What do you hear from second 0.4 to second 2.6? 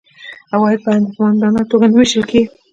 عواید په هدفمندانه توګه نه وېشل کیږي.